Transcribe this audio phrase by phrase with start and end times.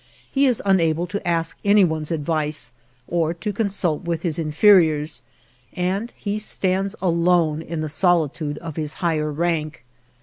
[0.31, 2.71] He is unable to ask any one's advice,
[3.07, 5.21] or to consult with his inferiors,
[5.73, 9.83] and he stands alone in the solitude of his higher rank.